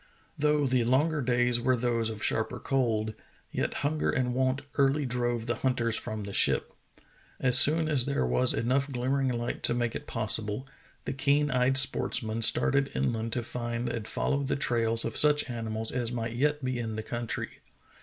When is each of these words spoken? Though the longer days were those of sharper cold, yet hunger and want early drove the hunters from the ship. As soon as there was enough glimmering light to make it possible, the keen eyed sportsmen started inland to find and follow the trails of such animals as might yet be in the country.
Though 0.35 0.65
the 0.65 0.83
longer 0.83 1.21
days 1.21 1.61
were 1.61 1.77
those 1.77 2.09
of 2.09 2.23
sharper 2.23 2.59
cold, 2.59 3.13
yet 3.51 3.75
hunger 3.85 4.09
and 4.09 4.33
want 4.33 4.63
early 4.79 5.05
drove 5.05 5.45
the 5.45 5.57
hunters 5.57 5.95
from 5.95 6.23
the 6.23 6.33
ship. 6.33 6.73
As 7.39 7.59
soon 7.59 7.87
as 7.87 8.07
there 8.07 8.25
was 8.25 8.55
enough 8.55 8.91
glimmering 8.91 9.27
light 9.27 9.61
to 9.61 9.75
make 9.75 9.93
it 9.93 10.07
possible, 10.07 10.67
the 11.05 11.13
keen 11.13 11.51
eyed 11.51 11.77
sportsmen 11.77 12.41
started 12.41 12.89
inland 12.95 13.31
to 13.33 13.43
find 13.43 13.89
and 13.89 14.07
follow 14.07 14.41
the 14.41 14.55
trails 14.55 15.05
of 15.05 15.15
such 15.15 15.47
animals 15.51 15.91
as 15.91 16.11
might 16.11 16.33
yet 16.35 16.65
be 16.65 16.79
in 16.79 16.95
the 16.95 17.03
country. 17.03 17.59